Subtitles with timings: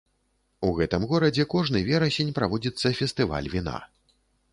[0.67, 3.75] У гэтым горадзе кожны верасень праводзіцца фестываль віна.